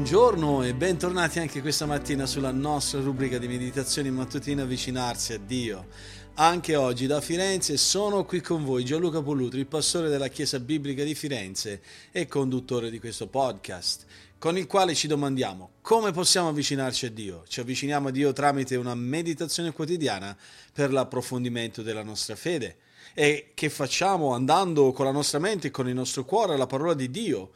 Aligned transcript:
buongiorno 0.00 0.62
e 0.62 0.72
bentornati 0.72 1.40
anche 1.40 1.60
questa 1.60 1.84
mattina 1.84 2.24
sulla 2.24 2.52
nostra 2.52 3.02
rubrica 3.02 3.36
di 3.36 3.46
meditazioni 3.46 4.10
mattutine 4.10 4.62
avvicinarsi 4.62 5.34
a 5.34 5.38
Dio. 5.38 5.88
Anche 6.36 6.74
oggi 6.74 7.06
da 7.06 7.20
Firenze 7.20 7.76
sono 7.76 8.24
qui 8.24 8.40
con 8.40 8.64
voi 8.64 8.82
Gianluca 8.82 9.20
Pollutri, 9.20 9.60
il 9.60 9.66
pastore 9.66 10.08
della 10.08 10.28
Chiesa 10.28 10.58
Biblica 10.58 11.04
di 11.04 11.14
Firenze 11.14 11.82
e 12.12 12.26
conduttore 12.26 12.88
di 12.88 12.98
questo 12.98 13.26
podcast, 13.26 14.06
con 14.38 14.56
il 14.56 14.66
quale 14.66 14.94
ci 14.94 15.06
domandiamo 15.06 15.72
come 15.82 16.12
possiamo 16.12 16.48
avvicinarci 16.48 17.04
a 17.04 17.10
Dio. 17.10 17.44
Ci 17.46 17.60
avviciniamo 17.60 18.08
a 18.08 18.10
Dio 18.10 18.32
tramite 18.32 18.76
una 18.76 18.94
meditazione 18.94 19.70
quotidiana 19.70 20.34
per 20.72 20.92
l'approfondimento 20.92 21.82
della 21.82 22.02
nostra 22.02 22.36
fede. 22.36 22.78
E 23.12 23.50
che 23.52 23.68
facciamo 23.68 24.32
andando 24.32 24.92
con 24.92 25.04
la 25.04 25.12
nostra 25.12 25.38
mente 25.38 25.66
e 25.66 25.70
con 25.70 25.88
il 25.88 25.94
nostro 25.94 26.24
cuore 26.24 26.54
alla 26.54 26.66
parola 26.66 26.94
di 26.94 27.10
Dio 27.10 27.50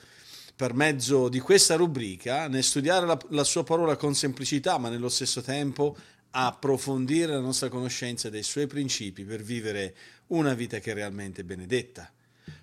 per 0.57 0.75
mezzo 0.75 1.29
di 1.29 1.41
questa 1.41 1.75
rubrica, 1.75 2.49
nel 2.49 2.63
studiare 2.63 3.07
la, 3.07 3.19
la 3.31 3.45
sua 3.45 3.65
parola 3.65 3.97
con 3.97 4.15
semplicità, 4.15 4.79
ma 4.79 4.89
nello 4.89 5.09
stesso 5.09 5.43
tempo 5.43 5.97
approfondire 6.31 7.33
la 7.33 7.41
nostra 7.41 7.69
conoscenza 7.69 8.29
dei 8.29 8.43
suoi 8.43 8.67
principi 8.67 9.25
per 9.25 9.43
vivere 9.43 9.95
una 10.29 10.55
vita 10.55 10.79
che 10.79 10.91
è 10.91 10.95
realmente 10.95 11.45
benedetta. 11.45 12.11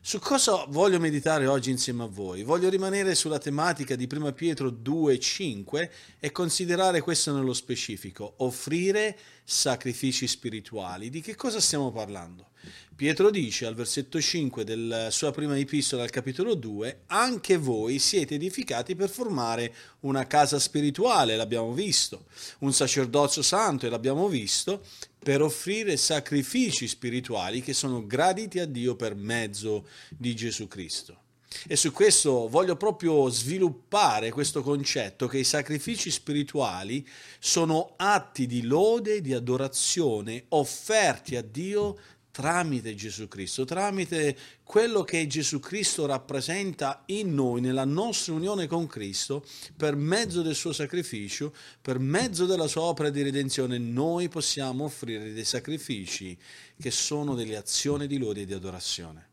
Su 0.03 0.19
cosa 0.19 0.65
voglio 0.67 0.99
meditare 0.99 1.47
oggi 1.47 1.71
insieme 1.71 2.03
a 2.03 2.07
voi? 2.07 2.43
Voglio 2.43 2.69
rimanere 2.69 3.15
sulla 3.15 3.39
tematica 3.39 3.95
di 3.95 4.07
1 4.11 4.33
Pietro 4.33 4.69
2,5 4.69 5.89
e 6.19 6.31
considerare 6.31 7.01
questo 7.01 7.33
nello 7.33 7.53
specifico, 7.53 8.33
offrire 8.37 9.17
sacrifici 9.43 10.27
spirituali. 10.27 11.09
Di 11.09 11.21
che 11.21 11.35
cosa 11.35 11.59
stiamo 11.59 11.91
parlando? 11.91 12.49
Pietro 12.95 13.31
dice 13.31 13.65
al 13.65 13.73
versetto 13.73 14.21
5 14.21 14.63
della 14.63 15.09
sua 15.09 15.31
prima 15.31 15.57
epistola 15.57 16.03
al 16.03 16.11
capitolo 16.11 16.53
2, 16.53 17.03
anche 17.07 17.57
voi 17.57 17.97
siete 17.97 18.35
edificati 18.35 18.95
per 18.95 19.09
formare 19.09 19.73
una 20.01 20.27
casa 20.27 20.59
spirituale, 20.59 21.35
l'abbiamo 21.35 21.73
visto, 21.73 22.25
un 22.59 22.71
sacerdozio 22.71 23.41
santo, 23.41 23.89
l'abbiamo 23.89 24.27
visto, 24.27 24.85
per 25.23 25.41
offrire 25.41 25.97
sacrifici 25.97 26.87
spirituali 26.87 27.61
che 27.61 27.73
sono 27.73 28.05
graditi 28.05 28.59
a 28.59 28.65
Dio 28.65 28.95
per 28.95 29.13
mezzo 29.13 29.87
di 30.09 30.35
Gesù 30.35 30.67
Cristo. 30.67 31.19
E 31.67 31.75
su 31.75 31.91
questo 31.91 32.47
voglio 32.47 32.77
proprio 32.77 33.27
sviluppare 33.29 34.31
questo 34.31 34.61
concetto 34.63 35.27
che 35.27 35.39
i 35.39 35.43
sacrifici 35.43 36.09
spirituali 36.09 37.05
sono 37.39 37.93
atti 37.97 38.47
di 38.47 38.63
lode, 38.63 39.21
di 39.21 39.33
adorazione 39.33 40.45
offerti 40.49 41.35
a 41.35 41.41
Dio 41.41 41.97
tramite 42.31 42.95
Gesù 42.95 43.27
Cristo, 43.27 43.65
tramite 43.65 44.37
quello 44.63 45.03
che 45.03 45.27
Gesù 45.27 45.59
Cristo 45.59 46.05
rappresenta 46.05 47.03
in 47.07 47.33
noi, 47.33 47.61
nella 47.61 47.85
nostra 47.85 48.33
unione 48.33 48.67
con 48.67 48.87
Cristo, 48.87 49.45
per 49.75 49.95
mezzo 49.95 50.41
del 50.41 50.55
suo 50.55 50.71
sacrificio, 50.71 51.53
per 51.81 51.99
mezzo 51.99 52.45
della 52.45 52.67
sua 52.67 52.83
opera 52.83 53.09
di 53.09 53.21
redenzione, 53.21 53.77
noi 53.77 54.29
possiamo 54.29 54.85
offrire 54.85 55.33
dei 55.33 55.45
sacrifici 55.45 56.37
che 56.79 56.91
sono 56.91 57.35
delle 57.35 57.57
azioni 57.57 58.07
di 58.07 58.17
lode 58.17 58.41
e 58.41 58.45
di 58.45 58.53
adorazione. 58.53 59.27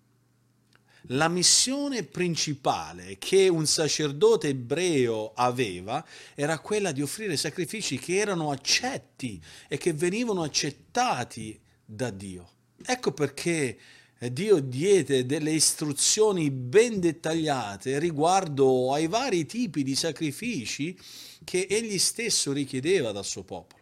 La 1.13 1.29
missione 1.29 2.03
principale 2.03 3.17
che 3.19 3.49
un 3.49 3.67
sacerdote 3.67 4.49
ebreo 4.49 5.33
aveva 5.35 6.05
era 6.35 6.59
quella 6.59 6.93
di 6.93 7.01
offrire 7.01 7.37
sacrifici 7.37 7.99
che 7.99 8.17
erano 8.17 8.51
accetti 8.51 9.41
e 9.69 9.79
che 9.79 9.95
venivano 9.95 10.43
accettati 10.43 11.59
da 11.85 12.11
Dio. 12.11 12.57
Ecco 12.85 13.13
perché 13.13 13.79
eh, 14.19 14.33
Dio 14.33 14.61
diede 14.61 15.27
delle 15.27 15.53
istruzioni 15.53 16.51
ben 16.51 17.01
dettagliate 17.01 17.99
riguardo 17.99 18.93
ai 18.93 19.07
vari 19.07 19.47
tipi 19.47 19.83
di 19.83 19.95
sacrifici 19.95 20.99
che 21.45 21.67
egli 21.69 21.99
stesso 21.99 22.53
richiedeva 22.53 23.13
dal 23.13 23.25
suo 23.25 23.45
popolo. 23.45 23.77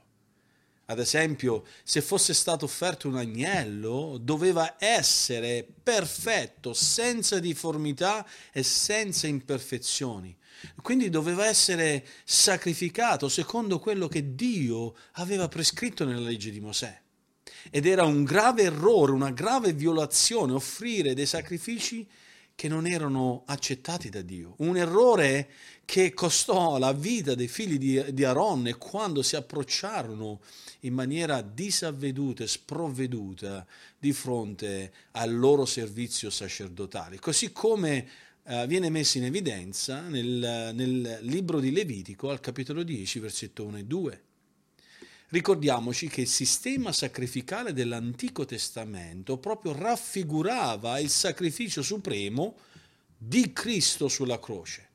Ad 0.89 1.01
esempio, 1.01 1.65
se 1.83 2.01
fosse 2.01 2.33
stato 2.33 2.65
offerto 2.65 3.09
un 3.09 3.17
agnello, 3.17 4.19
doveva 4.21 4.77
essere 4.79 5.67
perfetto, 5.83 6.73
senza 6.75 7.41
difformità 7.41 8.25
e 8.53 8.63
senza 8.63 9.27
imperfezioni. 9.27 10.37
Quindi 10.83 11.11
doveva 11.11 11.47
essere 11.47 12.07
sacrificato 12.25 13.29
secondo 13.29 13.81
quello 13.81 14.07
che 14.07 14.35
Dio 14.37 14.95
aveva 15.13 15.49
prescritto 15.49 16.05
nella 16.05 16.21
legge 16.21 16.51
di 16.51 16.61
Mosè. 16.61 17.03
Ed 17.71 17.87
era 17.87 18.05
un 18.05 18.25
grave 18.25 18.63
errore, 18.63 19.13
una 19.13 19.31
grave 19.31 19.73
violazione 19.73 20.53
offrire 20.53 21.15
dei 21.15 21.27
sacrifici 21.27 22.07
che 22.57 22.69
non 22.69 22.87
erano 22.87 23.43
accettati 23.47 24.09
da 24.09 24.23
Dio. 24.23 24.55
Un 24.59 24.79
errore 24.79 25.51
che 25.85 26.15
costò 26.15 26.79
la 26.79 26.93
vita 26.93 27.35
dei 27.35 27.49
figli 27.49 27.77
di, 27.77 28.15
di 28.15 28.25
Aaron 28.25 28.67
e 28.67 28.77
quando 28.77 29.23
si 29.23 29.37
approcciarono 29.37 30.41
in 30.81 30.95
maniera 30.95 31.43
disavveduta 31.43 32.45
e 32.45 32.49
sprovveduta 32.49 33.67
di 33.99 34.13
fronte 34.15 34.93
al 35.13 35.37
loro 35.37 35.67
servizio 35.67 36.31
sacerdotale. 36.31 37.19
Così 37.19 37.53
come 37.53 38.09
eh, 38.45 38.67
viene 38.67 38.89
messo 38.89 39.19
in 39.19 39.25
evidenza 39.25 40.01
nel, 40.01 40.73
nel 40.73 41.19
libro 41.23 41.61
di 41.61 41.71
Levitico 41.71 42.31
al 42.31 42.41
capitolo 42.41 42.83
10, 42.83 43.19
versetto 43.19 43.65
1 43.67 43.77
e 43.77 43.85
2. 43.85 44.23
Ricordiamoci 45.29 46.09
che 46.09 46.21
il 46.21 46.29
sistema 46.29 46.93
sacrificale 46.93 47.73
dell'Antico 47.73 48.45
Testamento 48.45 49.39
proprio 49.39 49.73
raffigurava 49.73 51.01
il 51.01 51.11
sacrificio 51.11 51.83
supremo 51.83 52.57
di 53.19 53.53
Cristo 53.53 54.07
sulla 54.07 54.39
croce. 54.39 54.91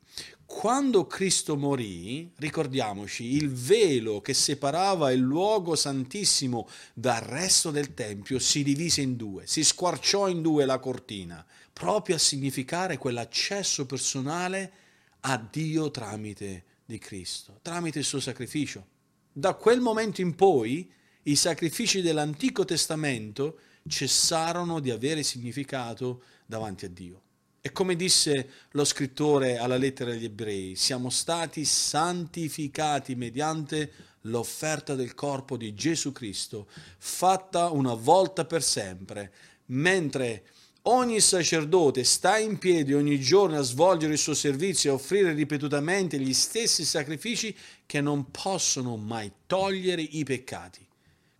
Quando 0.46 1.06
Cristo 1.06 1.56
morì, 1.56 2.30
ricordiamoci, 2.36 3.34
il 3.34 3.50
velo 3.50 4.20
che 4.20 4.32
separava 4.32 5.10
il 5.10 5.20
luogo 5.20 5.74
santissimo 5.74 6.68
dal 6.94 7.20
resto 7.20 7.70
del 7.70 7.92
Tempio 7.92 8.38
si 8.38 8.62
divise 8.62 9.00
in 9.00 9.16
due, 9.16 9.46
si 9.46 9.64
squarciò 9.64 10.28
in 10.28 10.40
due 10.40 10.64
la 10.64 10.78
cortina, 10.78 11.44
proprio 11.72 12.16
a 12.16 12.18
significare 12.18 12.96
quell'accesso 12.96 13.86
personale 13.86 14.72
a 15.20 15.36
Dio 15.36 15.90
tramite 15.90 16.64
di 16.84 16.98
Cristo, 16.98 17.58
tramite 17.62 17.98
il 17.98 18.04
suo 18.04 18.20
sacrificio. 18.20 18.86
Da 19.34 19.54
quel 19.54 19.80
momento 19.80 20.20
in 20.20 20.34
poi 20.34 20.92
i 21.22 21.36
sacrifici 21.36 22.02
dell'Antico 22.02 22.66
Testamento 22.66 23.60
cessarono 23.88 24.78
di 24.78 24.90
avere 24.90 25.22
significato 25.22 26.22
davanti 26.44 26.84
a 26.84 26.88
Dio. 26.90 27.22
E 27.62 27.72
come 27.72 27.96
disse 27.96 28.50
lo 28.72 28.84
scrittore 28.84 29.56
alla 29.56 29.78
lettera 29.78 30.10
agli 30.10 30.24
ebrei, 30.24 30.76
siamo 30.76 31.08
stati 31.08 31.64
santificati 31.64 33.14
mediante 33.14 33.92
l'offerta 34.22 34.94
del 34.94 35.14
corpo 35.14 35.56
di 35.56 35.72
Gesù 35.72 36.12
Cristo, 36.12 36.68
fatta 36.98 37.70
una 37.70 37.94
volta 37.94 38.44
per 38.44 38.62
sempre, 38.62 39.32
mentre 39.66 40.44
Ogni 40.86 41.20
sacerdote 41.20 42.02
sta 42.02 42.38
in 42.38 42.58
piedi 42.58 42.92
ogni 42.92 43.20
giorno 43.20 43.56
a 43.56 43.62
svolgere 43.62 44.14
il 44.14 44.18
suo 44.18 44.34
servizio 44.34 44.90
e 44.90 44.92
a 44.92 44.96
offrire 44.96 45.32
ripetutamente 45.32 46.18
gli 46.18 46.34
stessi 46.34 46.84
sacrifici 46.84 47.56
che 47.86 48.00
non 48.00 48.32
possono 48.32 48.96
mai 48.96 49.30
togliere 49.46 50.02
i 50.02 50.24
peccati. 50.24 50.84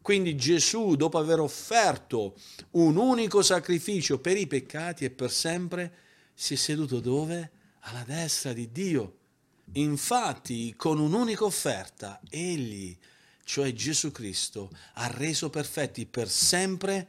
Quindi 0.01 0.37
Gesù, 0.37 0.95
dopo 0.95 1.19
aver 1.19 1.41
offerto 1.41 2.37
un 2.73 2.97
unico 2.97 3.43
sacrificio 3.43 4.21
per 4.21 4.37
i 4.37 4.47
peccati 4.47 5.05
e 5.05 5.11
per 5.11 5.33
sempre, 5.33 5.93
si 6.35 6.55
è 6.55 6.57
seduto 6.57 7.01
dove? 7.01 7.51
Alla 7.81 8.05
destra 8.07 8.53
di 8.53 8.71
Dio. 8.71 9.17
Infatti, 9.73 10.73
con 10.77 11.01
un'unica 11.01 11.43
offerta, 11.43 12.21
Egli, 12.31 12.97
cioè 13.43 13.73
Gesù 13.73 14.13
Cristo, 14.13 14.71
ha 14.95 15.09
reso 15.09 15.51
perfetti 15.51 16.07
per 16.07 16.29
sempre 16.29 17.09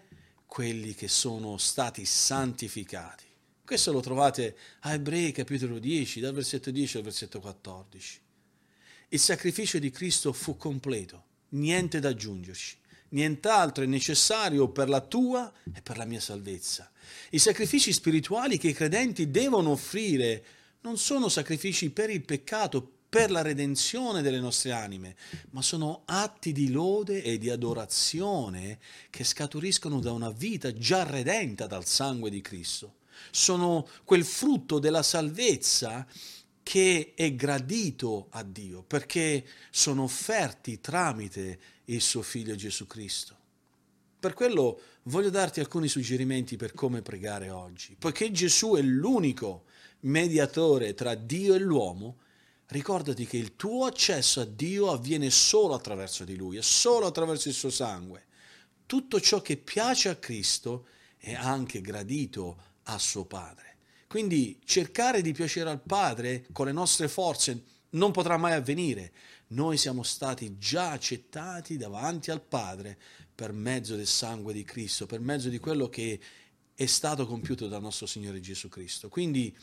quelli 0.53 0.93
che 0.93 1.07
sono 1.07 1.57
stati 1.57 2.05
santificati. 2.05 3.23
Questo 3.65 3.91
lo 3.91 4.01
trovate 4.01 4.55
a 4.81 4.93
Ebrei 4.93 5.31
capitolo 5.31 5.79
10, 5.79 6.19
dal 6.19 6.31
versetto 6.31 6.69
10 6.69 6.97
al 6.97 7.03
versetto 7.03 7.39
14. 7.39 8.19
Il 9.09 9.19
sacrificio 9.19 9.79
di 9.79 9.89
Cristo 9.89 10.31
fu 10.31 10.55
completo, 10.55 11.23
niente 11.49 11.99
da 11.99 12.09
aggiungerci, 12.09 12.77
nient'altro 13.09 13.83
è 13.83 13.87
necessario 13.87 14.69
per 14.69 14.89
la 14.89 15.01
tua 15.01 15.51
e 15.73 15.81
per 15.81 15.97
la 15.97 16.05
mia 16.05 16.19
salvezza. 16.19 16.91
I 17.31 17.39
sacrifici 17.39 17.91
spirituali 17.91 18.59
che 18.59 18.67
i 18.67 18.73
credenti 18.73 19.31
devono 19.31 19.71
offrire 19.71 20.45
non 20.81 20.99
sono 20.99 21.29
sacrifici 21.29 21.89
per 21.89 22.11
il 22.11 22.21
peccato, 22.21 22.92
per 23.13 23.29
la 23.29 23.43
redenzione 23.43 24.23
delle 24.23 24.39
nostre 24.39 24.71
anime, 24.71 25.15
ma 25.51 25.61
sono 25.61 26.01
atti 26.05 26.51
di 26.51 26.71
lode 26.71 27.21
e 27.21 27.37
di 27.37 27.51
adorazione 27.51 28.79
che 29.11 29.23
scaturiscono 29.23 29.99
da 29.99 30.11
una 30.11 30.31
vita 30.31 30.73
già 30.73 31.03
redenta 31.03 31.67
dal 31.67 31.85
sangue 31.85 32.31
di 32.31 32.41
Cristo. 32.41 32.95
Sono 33.29 33.87
quel 34.03 34.25
frutto 34.25 34.79
della 34.79 35.03
salvezza 35.03 36.07
che 36.63 37.13
è 37.13 37.35
gradito 37.35 38.29
a 38.31 38.41
Dio 38.41 38.81
perché 38.81 39.45
sono 39.69 40.01
offerti 40.01 40.81
tramite 40.81 41.59
il 41.85 42.01
suo 42.01 42.23
figlio 42.23 42.55
Gesù 42.55 42.87
Cristo. 42.87 43.37
Per 44.19 44.33
quello 44.33 44.79
voglio 45.03 45.29
darti 45.29 45.59
alcuni 45.59 45.87
suggerimenti 45.87 46.55
per 46.55 46.73
come 46.73 47.03
pregare 47.03 47.51
oggi. 47.51 47.95
Poiché 47.99 48.31
Gesù 48.31 48.73
è 48.73 48.81
l'unico 48.81 49.65
mediatore 49.99 50.95
tra 50.95 51.13
Dio 51.13 51.53
e 51.53 51.59
l'uomo, 51.59 52.17
ricordati 52.67 53.25
che 53.25 53.37
il 53.37 53.55
tuo 53.55 53.85
accesso 53.85 54.41
a 54.41 54.45
Dio 54.45 54.91
avviene 54.91 55.29
solo 55.29 55.73
attraverso 55.73 56.23
di 56.23 56.35
Lui, 56.35 56.57
è 56.57 56.61
solo 56.61 57.05
attraverso 57.05 57.47
il 57.47 57.53
suo 57.53 57.69
sangue. 57.69 58.25
Tutto 58.85 59.19
ciò 59.19 59.41
che 59.41 59.57
piace 59.57 60.09
a 60.09 60.15
Cristo 60.15 60.87
è 61.17 61.33
anche 61.33 61.81
gradito 61.81 62.57
a 62.83 62.97
suo 62.97 63.25
Padre. 63.25 63.77
Quindi 64.07 64.59
cercare 64.63 65.21
di 65.21 65.31
piacere 65.31 65.69
al 65.69 65.81
Padre 65.81 66.45
con 66.51 66.65
le 66.65 66.71
nostre 66.71 67.07
forze 67.07 67.63
non 67.91 68.11
potrà 68.11 68.37
mai 68.37 68.53
avvenire. 68.53 69.11
Noi 69.47 69.77
siamo 69.77 70.03
stati 70.03 70.57
già 70.57 70.91
accettati 70.91 71.77
davanti 71.77 72.29
al 72.31 72.41
Padre 72.41 72.97
per 73.33 73.51
mezzo 73.51 73.95
del 73.95 74.07
sangue 74.07 74.53
di 74.53 74.63
Cristo, 74.63 75.05
per 75.05 75.19
mezzo 75.19 75.49
di 75.49 75.59
quello 75.59 75.89
che 75.89 76.19
è 76.75 76.85
stato 76.85 77.25
compiuto 77.25 77.67
dal 77.67 77.81
nostro 77.81 78.05
Signore 78.05 78.39
Gesù 78.39 78.67
Cristo. 78.67 79.09
Quindi 79.09 79.55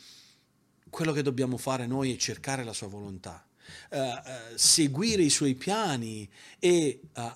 quello 0.89 1.11
che 1.11 1.21
dobbiamo 1.21 1.57
fare 1.57 1.87
noi 1.87 2.13
è 2.13 2.17
cercare 2.17 2.63
la 2.63 2.73
sua 2.73 2.87
volontà, 2.87 3.45
uh, 3.91 3.97
uh, 3.97 4.21
seguire 4.55 5.23
i 5.23 5.29
suoi 5.29 5.55
piani 5.55 6.29
e 6.59 7.01
uh, 7.15 7.31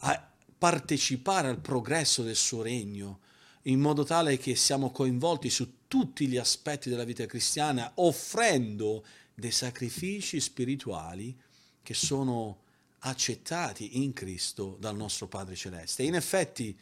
partecipare 0.58 1.48
al 1.48 1.60
progresso 1.60 2.24
del 2.24 2.36
suo 2.36 2.62
regno, 2.62 3.20
in 3.64 3.80
modo 3.80 4.04
tale 4.04 4.38
che 4.38 4.56
siamo 4.56 4.92
coinvolti 4.92 5.50
su 5.50 5.88
tutti 5.88 6.28
gli 6.28 6.38
aspetti 6.38 6.90
della 6.90 7.04
vita 7.04 7.26
cristiana, 7.26 7.92
offrendo 7.96 9.06
dei 9.34 9.52
sacrifici 9.52 10.40
spirituali 10.40 11.38
che 11.82 11.94
sono 11.94 12.64
accettati 13.00 14.02
in 14.02 14.14
Cristo 14.14 14.78
dal 14.80 14.96
nostro 14.96 15.28
Padre 15.28 15.56
Celeste. 15.56 16.04
In 16.04 16.16
effetti, 16.16 16.78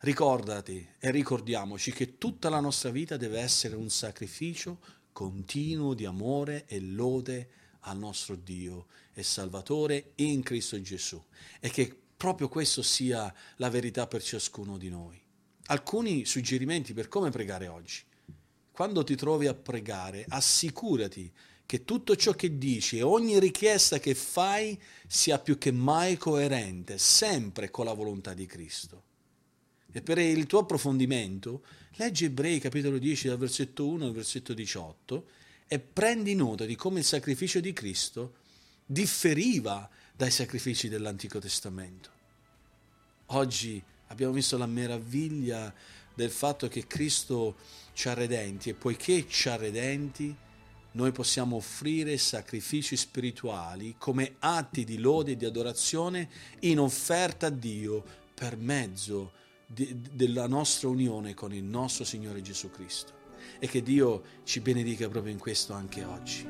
ricordati 0.00 0.86
e 0.98 1.10
ricordiamoci 1.10 1.92
che 1.92 2.18
tutta 2.18 2.48
la 2.48 2.60
nostra 2.60 2.90
vita 2.90 3.16
deve 3.16 3.40
essere 3.40 3.74
un 3.74 3.90
sacrificio 3.90 4.78
continuo 5.16 5.94
di 5.94 6.04
amore 6.04 6.66
e 6.66 6.78
lode 6.78 7.48
al 7.80 7.96
nostro 7.96 8.36
Dio 8.36 8.88
e 9.14 9.22
Salvatore 9.22 10.12
in 10.16 10.42
Cristo 10.42 10.78
Gesù 10.82 11.18
e 11.58 11.70
che 11.70 11.90
proprio 12.14 12.50
questo 12.50 12.82
sia 12.82 13.34
la 13.56 13.70
verità 13.70 14.06
per 14.06 14.22
ciascuno 14.22 14.76
di 14.76 14.90
noi. 14.90 15.18
Alcuni 15.68 16.26
suggerimenti 16.26 16.92
per 16.92 17.08
come 17.08 17.30
pregare 17.30 17.66
oggi. 17.66 18.02
Quando 18.70 19.04
ti 19.04 19.16
trovi 19.16 19.46
a 19.46 19.54
pregare, 19.54 20.26
assicurati 20.28 21.32
che 21.64 21.84
tutto 21.84 22.14
ciò 22.14 22.32
che 22.32 22.58
dici 22.58 22.98
e 22.98 23.02
ogni 23.02 23.40
richiesta 23.40 23.98
che 23.98 24.14
fai 24.14 24.78
sia 25.06 25.38
più 25.38 25.56
che 25.56 25.72
mai 25.72 26.18
coerente, 26.18 26.98
sempre 26.98 27.70
con 27.70 27.86
la 27.86 27.94
volontà 27.94 28.34
di 28.34 28.44
Cristo. 28.44 29.05
E 29.96 30.02
per 30.02 30.18
il 30.18 30.44
tuo 30.44 30.58
approfondimento, 30.58 31.62
leggi 31.94 32.26
Ebrei 32.26 32.60
capitolo 32.60 32.98
10 32.98 33.28
dal 33.28 33.38
versetto 33.38 33.88
1 33.88 34.04
al 34.04 34.12
versetto 34.12 34.52
18 34.52 35.26
e 35.66 35.78
prendi 35.78 36.34
nota 36.34 36.66
di 36.66 36.76
come 36.76 36.98
il 36.98 37.04
sacrificio 37.06 37.60
di 37.60 37.72
Cristo 37.72 38.34
differiva 38.84 39.88
dai 40.14 40.30
sacrifici 40.30 40.90
dell'Antico 40.90 41.38
Testamento. 41.38 42.10
Oggi 43.28 43.82
abbiamo 44.08 44.34
visto 44.34 44.58
la 44.58 44.66
meraviglia 44.66 45.72
del 46.12 46.30
fatto 46.30 46.68
che 46.68 46.86
Cristo 46.86 47.56
ci 47.94 48.08
ha 48.08 48.12
redenti 48.12 48.68
e 48.68 48.74
poiché 48.74 49.26
ci 49.26 49.48
ha 49.48 49.56
redenti, 49.56 50.36
noi 50.90 51.10
possiamo 51.10 51.56
offrire 51.56 52.18
sacrifici 52.18 52.98
spirituali 52.98 53.94
come 53.96 54.34
atti 54.40 54.84
di 54.84 54.98
lode 54.98 55.32
e 55.32 55.36
di 55.38 55.46
adorazione 55.46 56.28
in 56.60 56.80
offerta 56.80 57.46
a 57.46 57.50
Dio 57.50 58.04
per 58.34 58.58
mezzo 58.58 59.44
di, 59.66 60.00
della 60.12 60.46
nostra 60.46 60.88
unione 60.88 61.34
con 61.34 61.52
il 61.52 61.64
nostro 61.64 62.04
Signore 62.04 62.40
Gesù 62.40 62.70
Cristo. 62.70 63.12
E 63.58 63.66
che 63.66 63.82
Dio 63.82 64.22
ci 64.44 64.60
benedica 64.60 65.08
proprio 65.08 65.32
in 65.32 65.38
questo 65.38 65.72
anche 65.72 66.04
oggi. 66.04 66.46